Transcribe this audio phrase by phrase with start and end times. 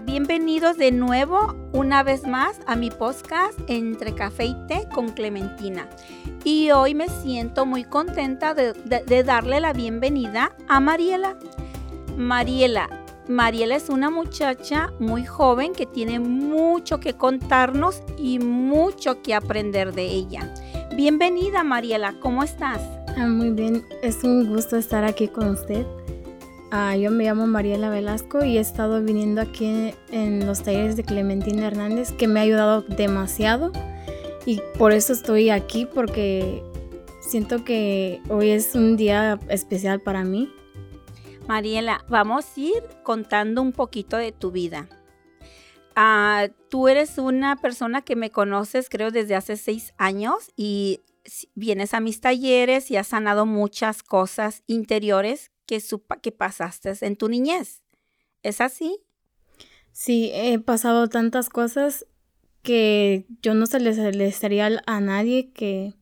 [0.00, 5.88] Bienvenidos de nuevo una vez más a mi podcast Entre Café y Té con Clementina.
[6.44, 11.38] Y hoy me siento muy contenta de, de darle la bienvenida a Mariela.
[12.16, 12.90] Mariela,
[13.26, 19.94] Mariela es una muchacha muy joven que tiene mucho que contarnos y mucho que aprender
[19.94, 20.52] de ella.
[20.94, 22.82] Bienvenida Mariela, ¿cómo estás?
[23.16, 25.86] Ah, muy bien, es un gusto estar aquí con usted.
[26.72, 31.04] Ah, yo me llamo Mariela Velasco y he estado viniendo aquí en los talleres de
[31.04, 33.70] Clementina Hernández que me ha ayudado demasiado
[34.44, 36.64] y por eso estoy aquí porque
[37.20, 40.52] siento que hoy es un día especial para mí.
[41.46, 44.88] Mariela, vamos a ir contando un poquito de tu vida.
[45.94, 51.00] Ah, tú eres una persona que me conoces creo desde hace seis años y
[51.54, 55.82] vienes a mis talleres y has sanado muchas cosas interiores que,
[56.22, 57.82] que pasaste en tu niñez.
[58.42, 59.00] ¿Es así?
[59.92, 62.06] Sí, he pasado tantas cosas
[62.62, 65.94] que yo no se les estaría a nadie que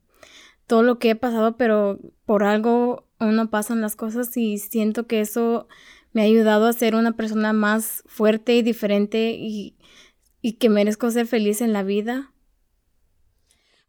[0.67, 5.21] todo lo que he pasado, pero por algo uno pasan las cosas y siento que
[5.21, 5.67] eso
[6.11, 9.77] me ha ayudado a ser una persona más fuerte y diferente y,
[10.41, 12.33] y que merezco ser feliz en la vida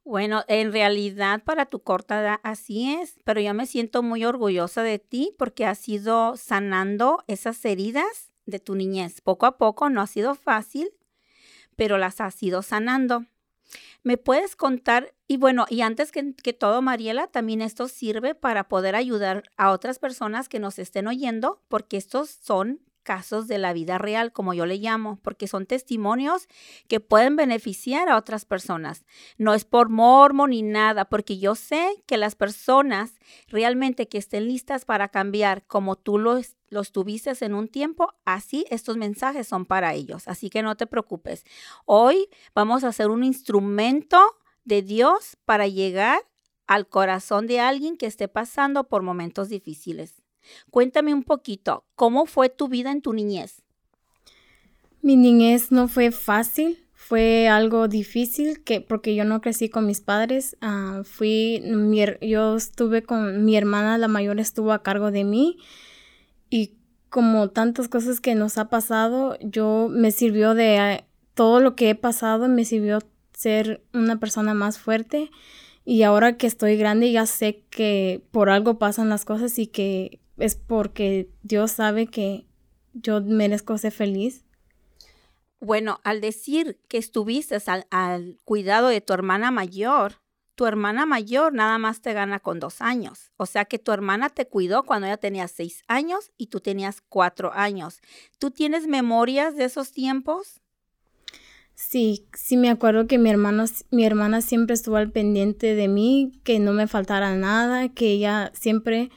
[0.07, 4.85] bueno, en realidad para tu corta edad así es, pero yo me siento muy orgullosa
[4.85, 9.21] de ti porque has ido sanando esas heridas de tu niñez.
[9.21, 10.93] Poco a poco no ha sido fácil,
[11.75, 13.27] pero las has ido sanando.
[14.05, 15.12] ¿Me puedes contar?
[15.27, 19.73] Y bueno, y antes que, que, todo, Mariela, también esto sirve para poder ayudar a
[19.73, 24.53] otras personas que nos estén oyendo, porque estos son casos de la vida real, como
[24.53, 26.49] yo le llamo, porque son testimonios
[26.89, 29.05] que pueden beneficiar a otras personas.
[29.39, 33.12] No es por mormo ni nada, porque yo sé que las personas
[33.47, 38.66] realmente que estén listas para cambiar como tú los, los tuviste en un tiempo, así
[38.71, 40.27] estos mensajes son para ellos.
[40.27, 41.45] Así que no te preocupes.
[41.84, 44.19] Hoy vamos a hacer un instrumento
[44.65, 46.19] de Dios para llegar
[46.66, 50.25] al corazón de alguien que esté pasando por momentos difíciles.
[50.71, 53.62] Cuéntame un poquito, ¿cómo fue tu vida en tu niñez?
[55.03, 60.01] Mi niñez no fue fácil, fue algo difícil que porque yo no crecí con mis
[60.01, 61.62] padres, uh, fui
[62.21, 65.59] yo estuve con mi hermana, la mayor estuvo a cargo de mí
[66.51, 66.75] y
[67.09, 71.95] como tantas cosas que nos ha pasado, yo me sirvió de todo lo que he
[71.95, 72.99] pasado, me sirvió
[73.33, 75.31] ser una persona más fuerte
[75.84, 80.19] y ahora que estoy grande ya sé que por algo pasan las cosas y que
[80.36, 82.47] es porque Dios sabe que
[82.92, 84.44] yo merezco ser feliz.
[85.60, 87.56] Bueno, al decir que estuviste
[87.91, 90.20] al, cuidado de tu hermana mayor,
[90.54, 93.32] tu hermana mayor nada más te gana con dos años.
[93.36, 97.03] O sea que tu hermana te cuidó cuando ella tenía seis años y tú tenías
[97.08, 98.00] cuatro años.
[98.38, 100.60] ¿Tú tienes memorias de esos tiempos?
[101.74, 106.41] Sí, sí me acuerdo que mi, hermano, mi hermana siempre estuvo al pendiente de mí,
[106.42, 109.10] que no me faltara nada, que ella siempre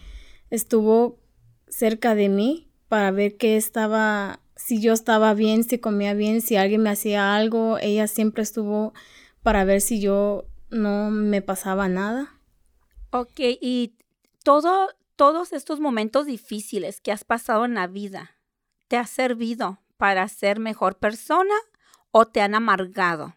[0.49, 1.19] estuvo
[1.67, 6.55] cerca de mí para ver que estaba, si yo estaba bien, si comía bien, si
[6.55, 8.93] alguien me hacía algo, ella siempre estuvo
[9.43, 12.39] para ver si yo no me pasaba nada.
[13.11, 13.95] Ok, y
[14.43, 18.37] todo, todos estos momentos difíciles que has pasado en la vida,
[18.87, 21.55] ¿te ha servido para ser mejor persona
[22.11, 23.35] o te han amargado?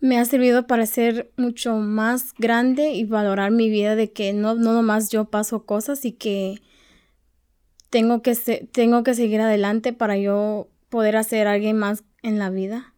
[0.00, 4.54] Me ha servido para ser mucho más grande y valorar mi vida de que no,
[4.54, 6.62] no nomás yo paso cosas y que
[7.90, 8.34] tengo que,
[8.72, 12.94] tengo que seguir adelante para yo poder hacer alguien más en la vida.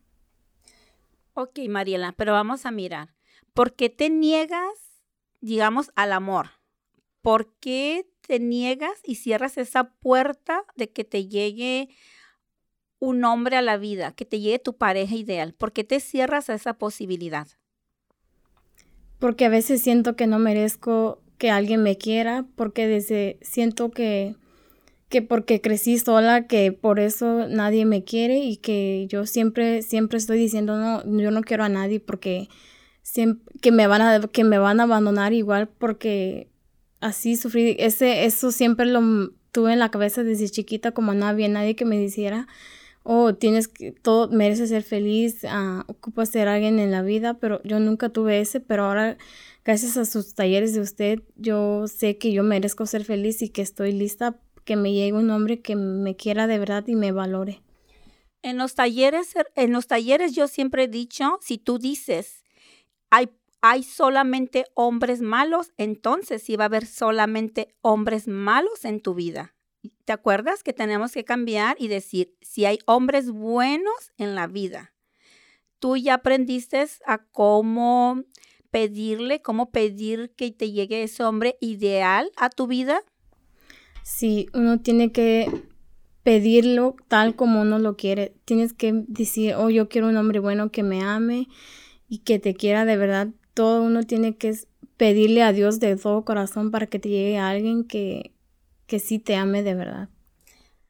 [1.35, 3.15] Ok, Mariela, pero vamos a mirar.
[3.55, 5.03] ¿Por qué te niegas,
[5.41, 6.51] digamos, al amor?
[7.21, 11.89] ¿Por qué te niegas y cierras esa puerta de que te llegue
[13.03, 15.55] un hombre a la vida, que te llegue tu pareja ideal?
[15.55, 17.49] ¿Por qué te cierras a esa posibilidad?
[19.19, 24.37] Porque a veces siento que no merezco que alguien me quiera, porque desde siento que
[25.09, 30.19] que porque crecí sola, que por eso nadie me quiere y que yo siempre siempre
[30.19, 32.49] estoy diciendo no, yo no quiero a nadie porque
[33.03, 36.49] siempre, que me van a que me van a abandonar igual porque
[37.01, 41.49] así sufrí ese eso siempre lo tuve en la cabeza desde chiquita como no había
[41.49, 42.47] nadie que me dijera
[43.03, 47.63] oh, tienes que, todo, mereces ser feliz, uh, ocupas ser alguien en la vida, pero
[47.65, 49.19] yo nunca tuve ese, pero ahora,
[49.65, 53.63] gracias a sus talleres de usted, yo sé que yo merezco ser feliz y que
[53.63, 57.63] estoy lista que me llegue un hombre que me quiera de verdad y me valore.
[58.43, 62.43] En los talleres, en los talleres yo siempre he dicho, si tú dices,
[63.11, 69.15] hay, hay solamente hombres malos, entonces sí va a haber solamente hombres malos en tu
[69.15, 69.55] vida.
[70.05, 74.93] ¿Te acuerdas que tenemos que cambiar y decir si hay hombres buenos en la vida?
[75.79, 78.23] Tú ya aprendiste a cómo
[78.71, 83.03] pedirle, cómo pedir que te llegue ese hombre ideal a tu vida.
[84.03, 85.47] Sí, uno tiene que
[86.23, 88.35] pedirlo tal como uno lo quiere.
[88.45, 91.49] Tienes que decir, oh, yo quiero un hombre bueno que me ame
[92.09, 93.29] y que te quiera de verdad.
[93.55, 94.57] Todo uno tiene que
[94.97, 98.32] pedirle a Dios de todo corazón para que te llegue a alguien que,
[98.93, 100.11] que sí te ame de verdad.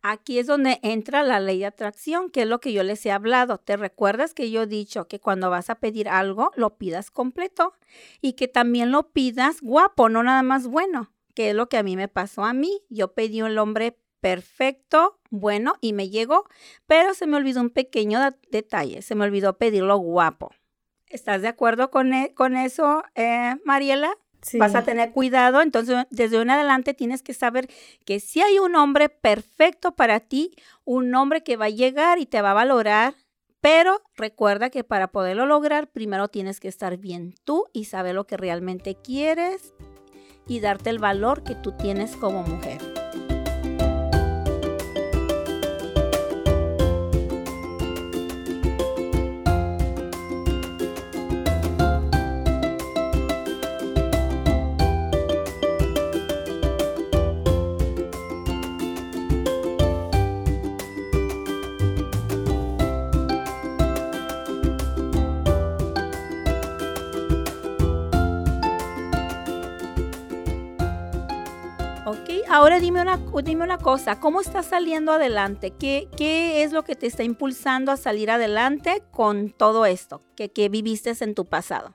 [0.03, 3.13] Aquí es donde entra la ley de atracción, que es lo que yo les he
[3.13, 3.59] hablado.
[3.59, 7.75] ¿Te recuerdas que yo he dicho que cuando vas a pedir algo, lo pidas completo
[8.21, 11.85] y que también lo pidas guapo, no nada más bueno, que es lo que a
[11.85, 12.83] mí me pasó a mí.
[12.91, 16.49] Yo pedí un hombre perfecto, bueno, y me llegó,
[16.89, 18.19] pero se me olvidó un pequeño
[18.51, 20.51] detalle, se me olvidó pedirlo guapo.
[21.07, 24.19] ¿Estás de acuerdo con, e, con eso, eh, Mariela?
[24.59, 27.69] Vas a tener cuidado, entonces desde un adelante tienes que saber
[28.05, 30.53] que si hay un hombre perfecto para ti,
[30.85, 33.15] un hombre que va a llegar y te va a valorar,
[33.61, 38.27] pero recuerda que para poderlo lograr, primero tienes que estar bien tú y saber lo
[38.27, 39.75] que realmente quieres
[40.49, 42.92] y darte el valor que tú tienes como mujer.
[72.53, 75.73] Ahora dime una, dime una cosa, ¿cómo estás saliendo adelante?
[75.79, 80.69] ¿Qué, ¿Qué es lo que te está impulsando a salir adelante con todo esto que,
[80.69, 81.95] viviste en tu pasado?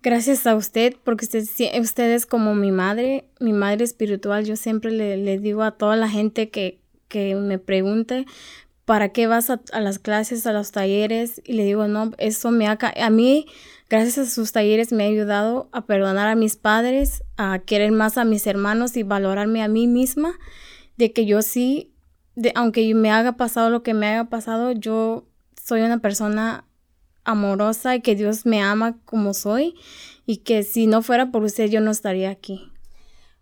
[0.00, 1.44] Gracias a usted, porque usted,
[1.80, 4.44] usted es como mi madre, mi madre espiritual.
[4.44, 8.26] Yo siempre le, digo a toda la gente que, que me pregunte,
[8.84, 11.42] ¿para qué vas a, a, las clases, a los talleres?
[11.44, 12.78] Y le digo, no, eso me ha...
[12.80, 13.46] A mí
[13.92, 18.16] Gracias a sus talleres me ha ayudado a perdonar a mis padres, a querer más
[18.16, 20.32] a mis hermanos y valorarme a mí misma,
[20.96, 21.92] de que yo sí,
[22.34, 25.26] de, aunque me haga pasado lo que me haya pasado, yo
[25.62, 26.64] soy una persona
[27.24, 29.74] amorosa y que Dios me ama como soy
[30.24, 32.72] y que si no fuera por usted yo no estaría aquí.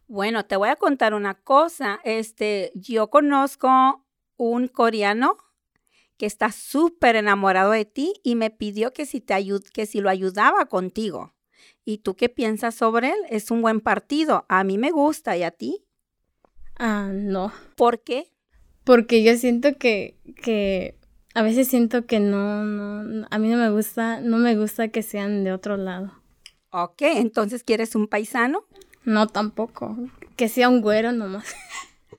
[0.08, 2.00] Bueno, te voy a contar una cosa.
[2.02, 4.05] Este, yo conozco
[4.37, 5.37] un coreano
[6.20, 10.11] que está súper enamorado de ti y me pidió que si, te que si lo
[10.11, 11.32] ayudaba contigo.
[11.82, 13.19] ¿Y tú qué piensas sobre él?
[13.31, 14.44] Es un buen partido.
[14.50, 15.38] A mí me gusta.
[15.38, 15.87] ¿Y a ti?
[16.78, 17.55] Ah, no.
[17.75, 18.31] ¿Por qué?
[18.84, 20.99] Porque yo siento que, que
[21.32, 25.02] a veces siento que no, no, a mí no me gusta, no me gusta que
[25.02, 26.12] sean de otro lado.
[26.69, 28.66] Ok, entonces ¿quieres un paisano?
[29.05, 29.96] No, tampoco.
[30.37, 31.46] Que sea un güero nomás.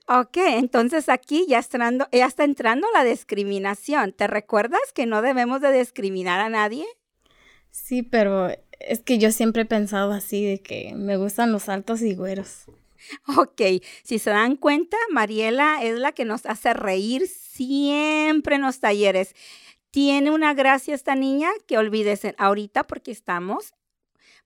[0.08, 4.12] Ok, entonces aquí ya está, entrando, ya está entrando la discriminación.
[4.12, 6.84] ¿Te recuerdas que no debemos de discriminar a nadie?
[7.70, 8.48] Sí, pero
[8.80, 12.64] es que yo siempre he pensado así, de que me gustan los altos y güeros.
[13.36, 13.60] Ok,
[14.04, 19.34] si se dan cuenta, Mariela es la que nos hace reír siempre en los talleres.
[19.90, 23.74] Tiene una gracia esta niña que olvídese ahorita porque estamos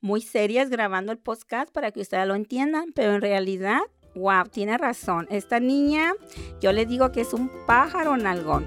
[0.01, 3.83] muy serias grabando el podcast para que ustedes lo entiendan, pero en realidad
[4.17, 5.27] Wow, tiene razón.
[5.29, 6.15] Esta niña,
[6.59, 8.67] yo le digo que es un pájaro nalgón.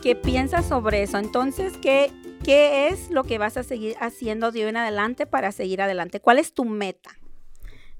[0.00, 1.18] ¿Qué piensas sobre eso?
[1.18, 2.12] Entonces, ¿qué,
[2.42, 6.20] ¿Qué es lo que vas a seguir haciendo de hoy en adelante para seguir adelante?
[6.20, 7.10] ¿Cuál es tu meta?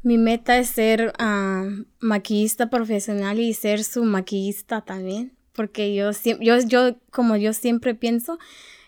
[0.03, 1.69] Mi meta es ser ah,
[1.99, 8.39] maquillista profesional y ser su maquillista también, porque yo, yo, yo, como yo siempre pienso,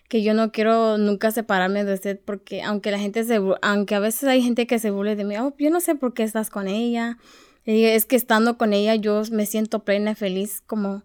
[0.08, 4.00] que yo no quiero nunca separarme de usted porque aunque la gente se aunque a
[4.00, 6.48] veces hay gente que se burle de mí, oh, yo no sé por qué estás
[6.48, 7.18] con ella.
[7.66, 11.02] es que estando con ella yo me siento plena, feliz, como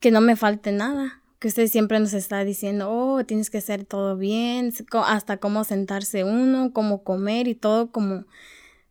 [0.00, 3.84] que no me falte nada que usted siempre nos está diciendo, oh, tienes que hacer
[3.84, 4.72] todo bien,
[5.04, 8.24] hasta cómo sentarse uno, cómo comer y todo como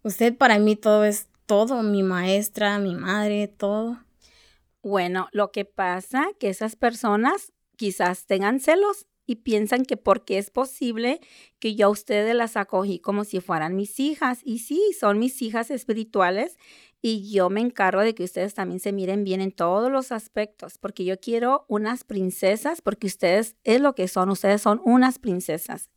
[0.03, 3.99] usted para mí todo es todo, mi maestra, mi madre, todo.
[4.81, 10.49] Bueno, lo que pasa que esas personas quizás tengan celos y piensan que porque es
[10.49, 11.19] posible
[11.59, 14.39] que yo a ustedes las acogí como si fueran mis hijas.
[14.43, 16.57] Y sí, son mis hijas espirituales
[17.01, 20.77] y yo me encargo de que ustedes también se miren bien en todos los aspectos,
[20.77, 25.89] porque yo quiero unas princesas, porque ustedes es lo que son, ustedes son unas princesas.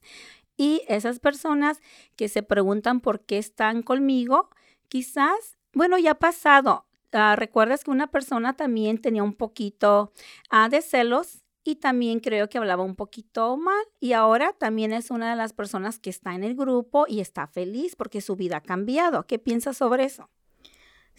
[0.57, 1.81] Y esas personas
[2.17, 4.51] que se preguntan por qué están conmigo,
[4.89, 6.87] quizás, bueno, ya ha pasado.
[7.13, 10.13] Ah, ¿Recuerdas que una persona también tenía un poquito
[10.51, 15.11] ah, de celos y también creo que hablaba un poquito mal y ahora también es
[15.11, 18.59] una de las personas que está en el grupo y está feliz porque su vida
[18.59, 19.27] ha cambiado.
[19.27, 20.29] ¿Qué piensas sobre eso?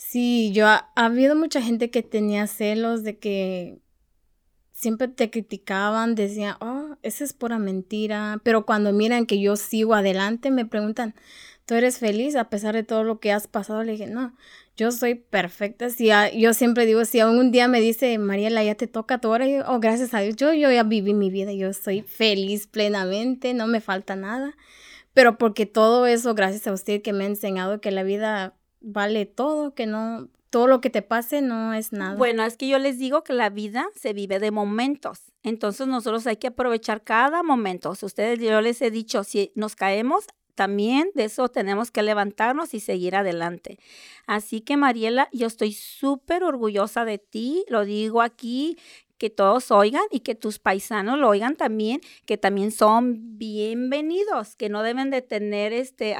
[0.03, 3.79] Sí, yo ha, habido mucha gente que tenía celos de que
[4.73, 9.93] siempre te criticaban, decían, oh, esa es pura mentira, pero cuando miran que yo sigo
[9.93, 11.15] adelante me preguntan,
[11.65, 13.83] ¿tú eres feliz a pesar de todo lo que has pasado?
[13.83, 14.35] Le dije, no,
[14.75, 15.89] yo soy perfecta.
[15.91, 19.47] Si yo siempre digo, si algún día me dice, Mariela, ya te toca tu hora,
[19.47, 23.53] yo, oh, gracias a Dios, yo, yo ya viví mi vida, yo soy feliz plenamente,
[23.53, 24.57] no me falta nada.
[25.13, 29.25] Pero porque todo eso, gracias a usted que me ha enseñado que la vida vale
[29.25, 32.15] todo, que no, todo lo que te pase no es nada.
[32.15, 35.31] Bueno, es que yo les digo que la vida se vive de momentos.
[35.43, 37.95] Entonces nosotros hay que aprovechar cada momento.
[37.95, 42.73] Si ustedes, yo les he dicho, si nos caemos, también de eso tenemos que levantarnos
[42.73, 43.79] y seguir adelante.
[44.27, 48.77] Así que Mariela, yo estoy súper orgullosa de ti, lo digo aquí,
[49.17, 54.67] que todos oigan y que tus paisanos lo oigan también, que también son bienvenidos, que
[54.67, 56.15] no deben de tener este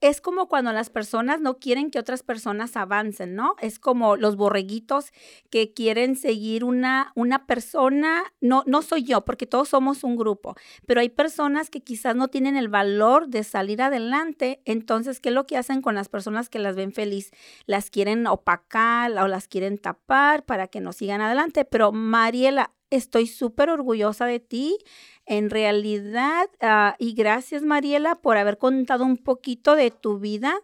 [0.00, 3.54] es como cuando las personas no quieren que otras personas avancen, ¿no?
[3.60, 5.12] Es como los borreguitos
[5.50, 10.54] que quieren seguir una, una persona, no, no soy yo, porque todos somos un grupo,
[10.86, 15.34] pero hay personas que quizás no tienen el valor de salir adelante, entonces, ¿qué es
[15.34, 17.30] lo que hacen con las personas que las ven feliz?
[17.66, 23.26] Las quieren opacar o las quieren tapar para que no sigan adelante, pero Mariela, estoy
[23.26, 24.78] súper orgullosa de ti
[25.26, 30.54] en realidad, ah, y gracias Mariela por haber contado un poquito de tu vida,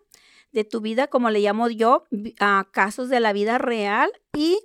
[0.52, 2.04] de tu vida, como le llamo yo,
[2.38, 4.10] a casos de la vida real.
[4.36, 4.58] Y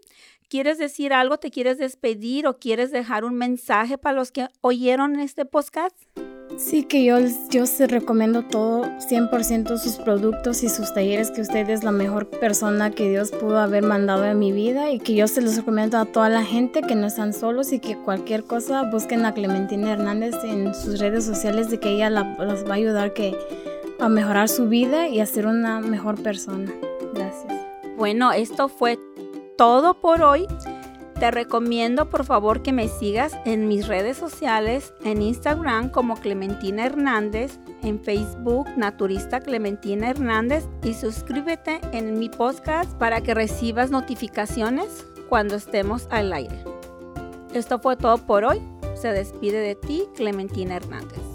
[0.49, 5.19] quieres decir algo, te quieres despedir o quieres dejar un mensaje para los que oyeron
[5.19, 5.95] este podcast.
[6.57, 7.17] Sí, que yo,
[7.51, 12.25] yo se recomiendo todo, 100% sus productos y sus talleres, que usted es la mejor
[12.27, 15.99] persona que Dios pudo haber mandado en mi vida y que yo se los recomiendo
[15.99, 19.93] a toda la gente que no están solos y que cualquier cosa busquen a Clementina
[19.93, 23.37] Hernández en sus redes sociales de que ella la, los va a ayudar que,
[23.99, 26.71] a mejorar su vida y a ser una mejor persona.
[27.13, 27.53] Gracias.
[27.97, 28.97] Bueno, esto fue
[29.57, 30.47] todo por hoy.
[31.19, 36.85] Te recomiendo por favor que me sigas en mis redes sociales, en Instagram como Clementina
[36.85, 45.07] Hernández, en Facebook Naturista Clementina Hernández y suscríbete en mi podcast para que recibas notificaciones
[45.27, 46.63] cuando estemos al aire.
[47.51, 48.61] Esto fue todo por hoy.
[48.93, 51.26] Se despide de ti Clementina Hernández.